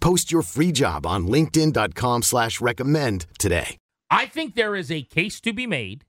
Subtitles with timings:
[0.00, 3.76] Post your free job on linkedin.com slash recommend today.
[4.10, 6.04] I think there is a case to be made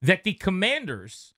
[0.00, 1.34] that the commanders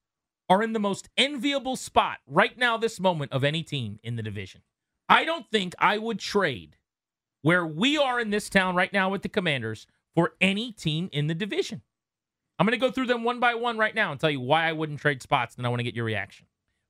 [0.48, 4.22] are in the most enviable spot right now, this moment, of any team in the
[4.22, 4.62] division.
[5.08, 6.77] I don't think I would trade
[7.42, 11.28] where we are in this town right now with the commanders for any team in
[11.28, 11.82] the division.
[12.58, 14.68] I'm going to go through them one by one right now and tell you why
[14.68, 16.46] I wouldn't trade spots, and I want to get your reaction.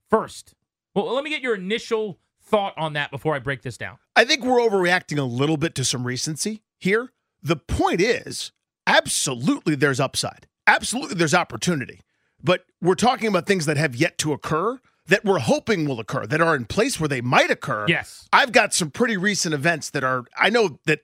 [0.09, 0.55] First,
[0.95, 3.99] well, let me get your initial thought on that before I break this down.
[4.17, 7.13] I think we're overreacting a little bit to some recency here.
[7.43, 8.53] The point is,
[8.87, 10.47] absolutely there's upside.
[10.67, 12.01] Absolutely there's opportunity.
[12.43, 16.27] But we're talking about things that have yet to occur that we're hoping will occur,
[16.27, 17.85] that are in place where they might occur.
[17.89, 18.29] Yes.
[18.33, 21.01] I've got some pretty recent events that are I know that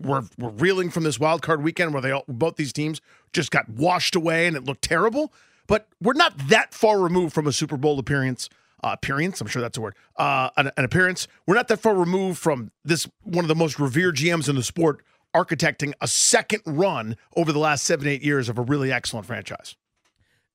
[0.00, 3.00] we're we're reeling from this wild card weekend where they all, both these teams
[3.32, 5.32] just got washed away and it looked terrible,
[5.66, 8.48] but we're not that far removed from a Super Bowl appearance.
[8.82, 9.94] Uh, appearance, I'm sure that's a word.
[10.16, 11.28] Uh, an, an appearance.
[11.46, 14.62] We're not that far removed from this one of the most revered GMs in the
[14.62, 15.02] sport
[15.34, 19.76] architecting a second run over the last seven, eight years of a really excellent franchise.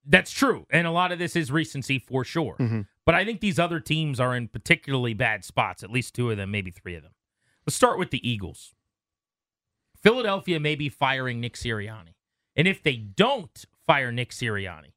[0.06, 0.66] That's true.
[0.70, 2.56] And a lot of this is recency for sure.
[2.60, 2.82] Mm-hmm.
[3.06, 6.38] But I think these other teams are in particularly bad spots, at least two of
[6.38, 7.14] them, maybe three of them.
[7.66, 8.74] Let's start with the Eagles.
[10.02, 12.14] Philadelphia may be firing Nick Sirianni.
[12.56, 14.94] And if they don't fire Nick Sirianni,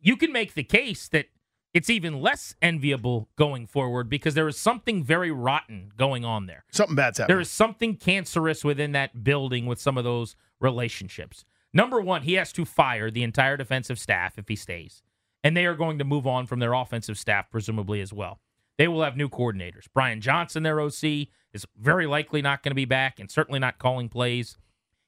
[0.00, 1.26] you can make the case that
[1.72, 6.64] it's even less enviable going forward because there is something very rotten going on there.
[6.72, 7.34] Something bad's happening.
[7.34, 11.44] There is something cancerous within that building with some of those relationships.
[11.72, 15.02] Number one, he has to fire the entire defensive staff if he stays.
[15.44, 18.40] And they are going to move on from their offensive staff, presumably, as well.
[18.76, 19.86] They will have new coordinators.
[19.94, 23.78] Brian Johnson, their OC, is very likely not going to be back and certainly not
[23.78, 24.56] calling plays.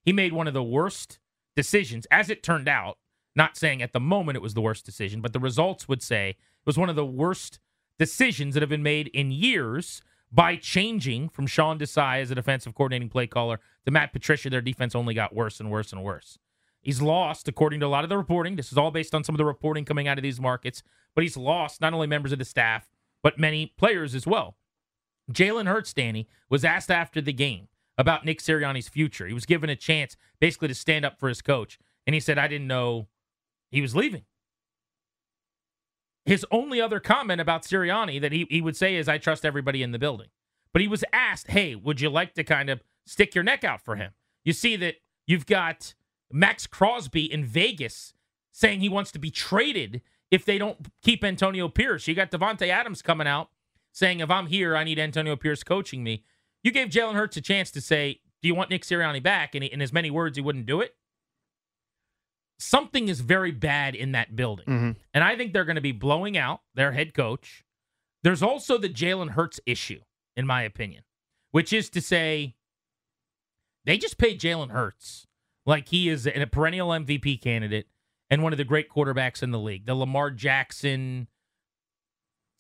[0.05, 1.19] He made one of the worst
[1.57, 2.99] decisions, as it turned out.
[3.35, 6.37] Not saying at the moment it was the worst decision, but the results would say
[6.65, 7.59] was one of the worst
[7.99, 12.75] decisions that have been made in years by changing from Sean Desai as a defensive
[12.75, 14.49] coordinating play caller to Matt Patricia.
[14.49, 16.39] Their defense only got worse and worse and worse.
[16.81, 18.57] He's lost, according to a lot of the reporting.
[18.57, 20.83] This is all based on some of the reporting coming out of these markets,
[21.15, 22.91] but he's lost not only members of the staff,
[23.23, 24.57] but many players as well.
[25.31, 29.29] Jalen Hurts, Danny, was asked after the game about Nick Sirianni's future.
[29.29, 32.39] He was given a chance basically to stand up for his coach, and he said,
[32.39, 33.07] I didn't know
[33.71, 34.25] he was leaving.
[36.25, 39.83] His only other comment about Sirianni that he, he would say is, I trust everybody
[39.83, 40.29] in the building.
[40.73, 43.81] But he was asked, hey, would you like to kind of stick your neck out
[43.81, 44.13] for him?
[44.45, 44.97] You see that
[45.27, 45.95] you've got
[46.33, 48.15] Maxx Crosby in Vegas
[48.53, 50.01] saying he wants to be traded
[50.31, 52.09] if they don't keep Antonio Pierce.
[52.09, 53.51] You got Davante Adams coming out
[53.93, 56.25] saying, if I'm here, I need Antonio Pierce coaching me.
[56.63, 59.55] You gave Jalen Hurts a chance to say, do you want Nick Sirianni back?
[59.55, 60.95] And he, in as many words, he wouldn't do it.
[62.63, 64.67] Something is very bad in that building.
[64.67, 64.91] Mm-hmm.
[65.13, 67.65] And I think they're going to be blowing out their head coach.
[68.23, 70.01] There's also the Jalen Hurts issue,
[70.37, 71.03] in my opinion,
[71.51, 72.55] which is to say,
[73.85, 75.27] they just paid Jalen Hurts
[75.67, 77.89] like he is a perennial MVP candidate
[78.31, 81.27] and one of the great quarterbacks in the league, the Lamar Jackson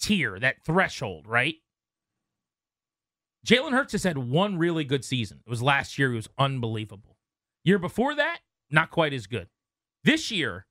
[0.00, 1.56] tier, that threshold, right?
[3.46, 5.40] Jalen Hurts has had one really good season.
[5.46, 6.10] It was last year.
[6.10, 7.16] He was unbelievable.
[7.64, 8.40] Year before that,
[8.70, 9.48] not quite as good.
[10.04, 10.66] This year,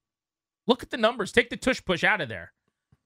[0.68, 1.32] look at the numbers.
[1.32, 2.54] Take the tush push out of there.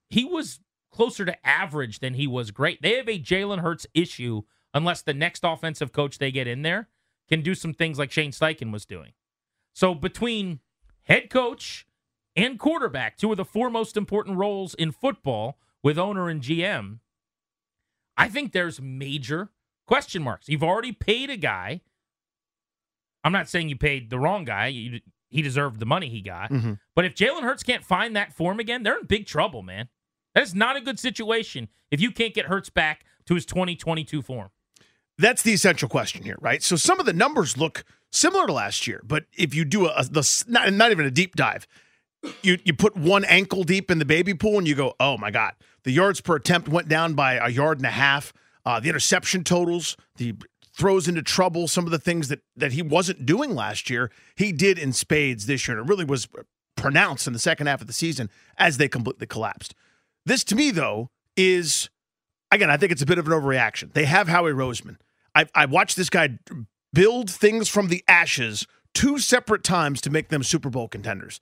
[0.09, 0.59] He was
[0.91, 2.81] closer to average than he was great.
[2.81, 4.43] They have a Jalen Hurts issue
[4.73, 6.89] unless the next offensive coach they get in there
[7.27, 9.11] can do some things like Shane Steichen was doing.
[9.73, 10.59] So between
[11.03, 11.85] head coach
[12.35, 16.99] and quarterback, two of the four most important roles in football with owner and GM,
[18.17, 19.49] I think there's major
[19.85, 20.47] question marks.
[20.47, 21.81] You've already paid a guy.
[23.23, 24.67] I'm not saying you paid the wrong guy.
[24.67, 24.99] You,
[25.35, 26.49] he deserved the money he got.
[26.49, 26.73] Mm-hmm.
[26.95, 29.89] But if Jalen Hurts can't find that form again, they're in big trouble, man.
[30.33, 34.21] That is not a good situation if you can't get Hurts back to his 2022
[34.21, 34.49] form.
[35.17, 36.63] That's the essential question here, right?
[36.63, 39.01] So some of the numbers look similar to last year.
[39.05, 41.67] But if you do a, a the not, not even a deep dive,
[42.41, 45.31] you you put one ankle deep in the baby pool and you go, oh my
[45.31, 45.53] god,
[45.83, 48.33] the yards per attempt went down by a yard and a half.
[48.65, 50.33] Uh, the interception totals, the
[50.75, 54.51] throws into trouble, some of the things that that he wasn't doing last year, he
[54.51, 55.77] did in spades this year.
[55.77, 56.27] And it really was
[56.75, 59.73] pronounced in the second half of the season as they completely collapsed.
[60.25, 61.89] This to me though is
[62.51, 63.93] again, I think it's a bit of an overreaction.
[63.93, 64.97] They have Howie Roseman.
[65.33, 66.39] I I watched this guy
[66.93, 71.39] build things from the ashes two separate times to make them Super Bowl contenders.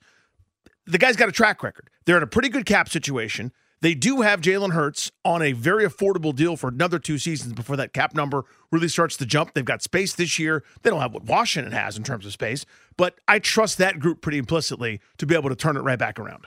[0.86, 1.88] The guy's got a track record.
[2.04, 3.52] They're in a pretty good cap situation.
[3.84, 7.76] They do have Jalen Hurts on a very affordable deal for another two seasons before
[7.76, 9.52] that cap number really starts to jump.
[9.52, 10.64] They've got space this year.
[10.80, 12.64] They don't have what Washington has in terms of space,
[12.96, 16.18] but I trust that group pretty implicitly to be able to turn it right back
[16.18, 16.46] around.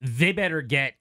[0.00, 0.94] They better get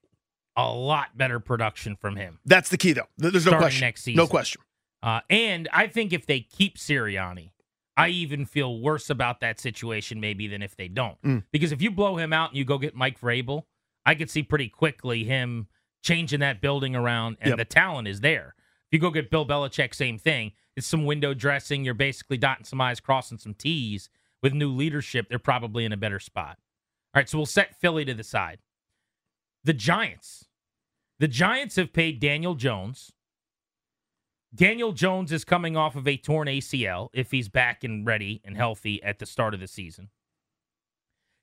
[0.58, 2.40] a lot better production from him.
[2.44, 3.08] That's the key, though.
[3.18, 3.80] There's no question.
[3.80, 4.18] next season.
[4.18, 4.62] No question.
[5.02, 7.52] Uh, and I think if they keep Sirianni,
[7.96, 11.22] I even feel worse about that situation maybe than if they don't.
[11.22, 11.44] Mm.
[11.54, 13.64] Because if you blow him out and you go get Mike Vrabel,
[14.06, 15.68] I could see pretty quickly him
[16.02, 17.58] changing that building around, and Yep.
[17.58, 18.56] the talent is there.
[18.88, 20.52] If you go get Bill Belichick, same thing.
[20.76, 21.86] It's some window dressing.
[21.86, 24.10] You're basically dotting some I's, crossing some T's.
[24.42, 26.58] With new leadership, they're probably in a better spot.
[27.14, 28.60] All right, so we'll set Philly to the side.
[29.64, 30.46] The Giants.
[31.20, 33.14] The Giants have paid Daniel Jones.
[34.54, 38.58] Daniel Jones is coming off of a torn ACL if he's back and ready and
[38.58, 40.10] healthy at the start of the season.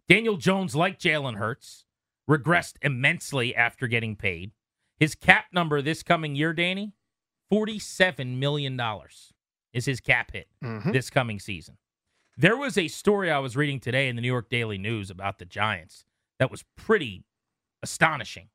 [0.08, 1.84] Daniel Jones, like Jalen Hurts,
[2.30, 4.52] regressed immensely after getting paid.
[4.98, 6.92] His cap number this coming year, Danny,
[7.52, 8.80] $47 million
[9.72, 10.92] is his cap hit Mhm.
[10.92, 11.78] this coming season.
[12.36, 15.38] There was a story I was reading today in the New York Daily News about
[15.38, 16.04] the Giants
[16.38, 17.24] that was pretty
[17.82, 18.50] astonishing.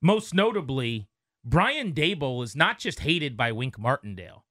[0.00, 1.08] Most notably,
[1.44, 4.44] Brian Daboll is not just hated by Wink Martindale.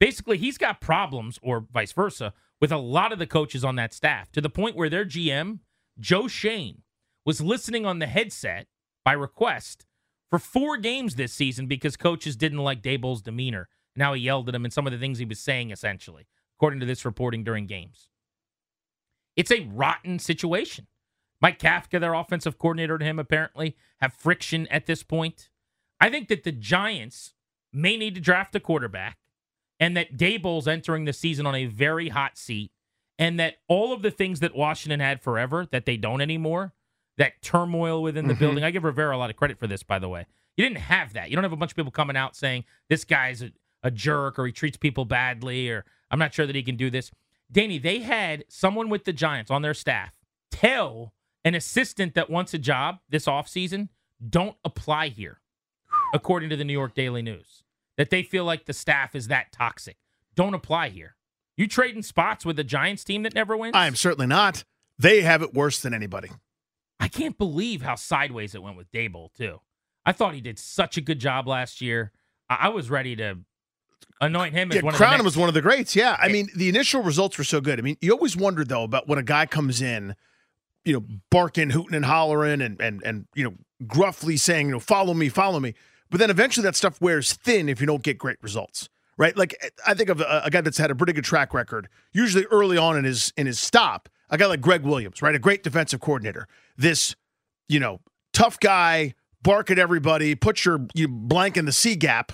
[0.00, 3.92] Basically, he's got problems, or vice versa, with a lot of the coaches on that
[3.92, 5.60] staff to the point where their GM,
[5.98, 6.82] Joe Schoen,
[7.24, 8.66] was listening on the headset
[9.04, 9.86] by request
[10.30, 13.68] for four games this season because coaches didn't like Daboll's demeanor.
[13.96, 16.26] Now he yelled at him and some of the things he was saying, essentially,
[16.58, 18.08] according to this reporting during games.
[19.36, 20.86] It's a rotten situation.
[21.40, 25.50] Mike Kafka, their offensive coordinator, and him apparently have friction at this point.
[26.00, 27.34] I think that the Giants
[27.72, 29.18] may need to draft a quarterback
[29.80, 32.70] and that Daboll's entering the season on a very hot seat
[33.18, 36.72] and that all of the things that Washington had forever that they don't anymore,
[37.16, 38.38] that turmoil within the Mhm.
[38.38, 38.64] building.
[38.64, 40.26] I give Rivera a lot of credit for this, by the way.
[40.56, 41.30] You didn't have that.
[41.30, 43.52] You don't have a bunch of people coming out saying this guy's a,
[43.82, 46.90] a jerk or he treats people badly or I'm not sure that he can do
[46.90, 47.10] this.
[47.50, 50.14] Danny, they had someone with the Giants on their staff
[50.50, 51.12] tell
[51.44, 53.88] an assistant that wants a job this offseason,
[54.26, 55.40] don't apply here,
[56.14, 57.62] according to the New York Daily News.
[57.96, 59.96] That they feel like the staff is that toxic.
[60.34, 61.14] Don't apply here.
[61.56, 63.74] You trading spots with a Giants team that never wins?
[63.76, 64.64] I am certainly not.
[64.98, 66.30] They have it worse than anybody.
[67.00, 69.60] I can't believe how sideways it went with Daboll, too.
[70.06, 72.12] I thought he did such a good job last year.
[72.48, 73.38] I, I was ready to
[74.20, 75.96] anoint him as Yeah, one Crown of the was next- one of the greats.
[75.96, 77.78] Yeah, I mean, the initial results were so good.
[77.78, 80.14] I mean, you always wondered though about when a guy comes in,
[80.84, 83.54] you know, barking, hooting, and hollering, and and and you know,
[83.86, 85.74] gruffly saying, you know, follow me, follow me.
[86.10, 89.36] But then eventually that stuff wears thin if you don't get great results, right?
[89.36, 91.88] Like eh, I think of a, a guy that's had a pretty good track record,
[92.12, 94.08] usually early on in his in his stop.
[94.30, 95.34] A guy like Gregg Williams, right?
[95.34, 96.46] A great defensive coordinator.
[96.76, 97.14] This,
[97.68, 98.00] you know,
[98.32, 102.32] tough guy, bark at everybody, put your you blank in the C gap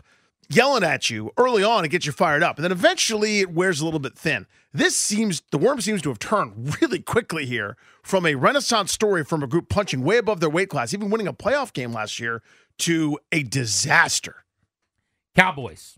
[0.51, 2.57] yelling at you early on and get you fired up.
[2.57, 4.47] And then eventually it wears a little bit thin.
[4.73, 9.25] This seems, the worm seems to have turned really quickly here from a renaissance story
[9.25, 12.19] from a group punching way above their weight class, even winning a playoff game last
[12.21, 12.43] year,
[12.79, 14.45] to a disaster.
[15.37, 15.97] Cowboys.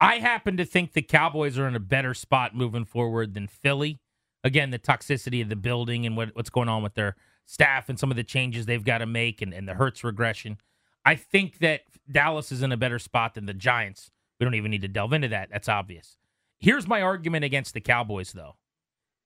[0.00, 3.98] I happen to think the Cowboys are in a better spot moving forward than Philly.
[4.44, 7.16] Again, the toxicity of the building and what, what's going on with their
[7.46, 10.58] staff and some of the changes they've got to make and, and the Hurts regression.
[11.04, 14.10] I think that Dallas is in a better spot than the Giants.
[14.38, 15.48] We don't even need to delve into that.
[15.50, 16.18] That's obvious.
[16.58, 18.56] Here's my argument against the Cowboys, though.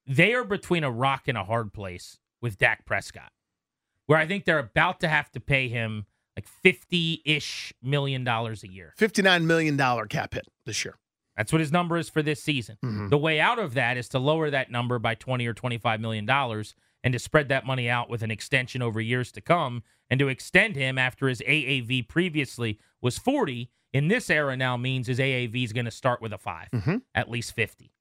[0.06, 3.32] They are between a rock and a hard place with Dak Prescott,
[4.06, 8.62] where I think they're about to have to pay him like 50 ish million dollars
[8.62, 8.94] a year.
[8.98, 9.76] $59 million
[10.08, 10.96] cap hit this year.
[11.36, 12.76] That's what his number is for this season.
[12.84, 13.08] Mhm.
[13.10, 16.26] The way out of that is to lower that number by 20 or 25 million
[16.26, 20.18] dollars and to spread that money out with an extension over years to come and
[20.20, 25.18] to extend him after his AAV previously was 40 in this era now means his
[25.18, 27.02] AAV is going to start with a 5, Mhm.
[27.14, 27.92] at least 50.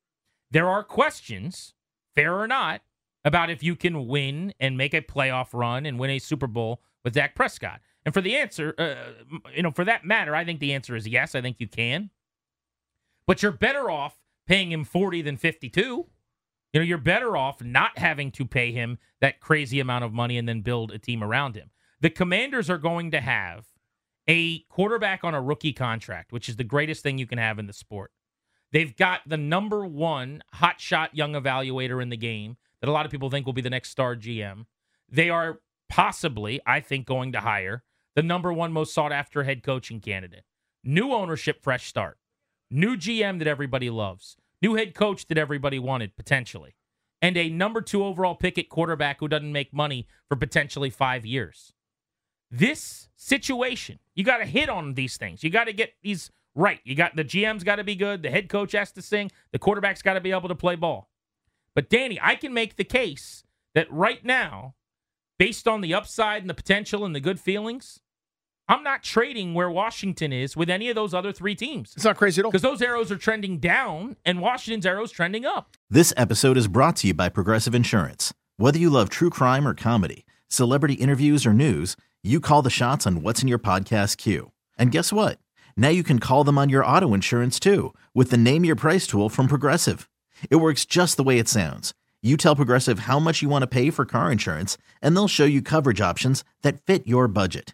[0.51, 1.73] There are questions,
[2.15, 2.81] fair or not,
[3.25, 6.81] about if you can win and make a playoff run and win a Super Bowl
[7.03, 7.81] with Dak Prescott.
[8.05, 9.13] And for the answer, uh,
[9.55, 11.35] you know, for that matter, I think the answer is yes.
[11.35, 12.11] I think you can.
[13.27, 16.09] But you're better off paying him 40 than 52.
[16.73, 20.37] You know, you're better off not having to pay him that crazy amount of money
[20.37, 21.71] and then build a team around him.
[22.01, 23.65] The Commanders are going to have
[24.27, 27.65] a quarterback on a rookie contract, which is the greatest thing you can have in
[27.65, 28.11] the sport.
[28.71, 33.11] They've got the number one hotshot young evaluator in the game that a lot of
[33.11, 34.65] people think will be the next star GM.
[35.11, 35.59] They are
[35.89, 37.83] possibly, I think, going to hire
[38.15, 40.43] the number one most sought after head coaching candidate.
[40.83, 42.17] New ownership, fresh start.
[42.69, 44.37] New GM that everybody loves.
[44.61, 46.75] New head coach that everybody wanted, potentially.
[47.21, 51.25] And a number two overall pick at quarterback who doesn't make money for potentially five
[51.25, 51.73] years.
[52.51, 55.43] This situation, you got to hit on these things.
[55.43, 56.79] You got to get these right.
[56.83, 58.23] You got the GM's got to be good.
[58.23, 59.31] The head coach has to sing.
[59.51, 61.09] The quarterback's got to be able to play ball.
[61.75, 63.43] But Danny, I can make the case
[63.75, 64.75] that right now,
[65.37, 67.99] based on the upside and the potential and the good feelings,
[68.69, 71.91] I'm not trading where Washington is with any of those other three teams.
[71.95, 72.51] It's not crazy at all.
[72.51, 75.75] Because those arrows are trending down and Washington's arrows trending up.
[75.89, 78.31] This episode is brought to you by Progressive Insurance.
[78.57, 83.07] Whether you love true crime or comedy, celebrity interviews or news, you call the shots
[83.07, 84.51] on what's in your podcast queue.
[84.77, 85.39] And guess what?
[85.75, 89.07] Now you can call them on your auto insurance too with the Name Your Price
[89.07, 90.07] tool from Progressive.
[90.51, 91.95] It works just the way it sounds.
[92.21, 95.45] You tell Progressive how much you want to pay for car insurance, and they'll show
[95.45, 97.73] you coverage options that fit your budget.